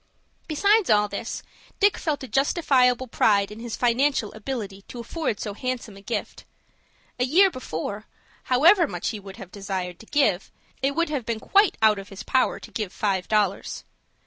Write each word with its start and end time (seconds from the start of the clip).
Besides 0.47 0.89
all 0.89 1.07
this, 1.07 1.43
Dick 1.79 1.95
felt 1.95 2.23
a 2.23 2.27
justifiable 2.27 3.05
pride 3.07 3.51
in 3.51 3.59
his 3.59 3.75
financial 3.75 4.33
ability 4.33 4.81
to 4.87 4.99
afford 5.01 5.39
so 5.39 5.53
handsome 5.53 5.95
a 5.95 6.01
gift. 6.01 6.43
A 7.19 7.23
year 7.23 7.51
before, 7.51 8.07
however 8.45 8.87
much 8.87 9.09
he 9.09 9.19
might 9.19 9.37
have 9.37 9.51
desired 9.51 9.99
to 9.99 10.07
give, 10.07 10.51
it 10.81 10.95
would 10.95 11.09
have 11.09 11.23
been 11.27 11.39
quite 11.39 11.77
out 11.83 11.99
of 11.99 12.09
his 12.09 12.23
power 12.23 12.59
to 12.59 12.71
give 12.71 12.91
five 12.91 13.27
dollars. 13.27 13.83